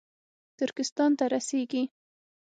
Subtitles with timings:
[0.59, 1.83] ترکستان ته رسېږي